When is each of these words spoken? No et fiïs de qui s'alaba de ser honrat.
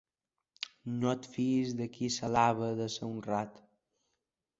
No 1.01 1.11
et 1.17 1.27
fiïs 1.35 1.75
de 1.81 1.87
qui 1.97 2.09
s'alaba 2.15 2.71
de 2.81 2.87
ser 2.95 3.05
honrat. 3.11 3.61